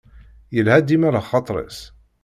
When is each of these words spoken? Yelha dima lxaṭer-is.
Yelha 0.55 0.77
dima 0.87 1.09
lxaṭer-is. 1.17 1.79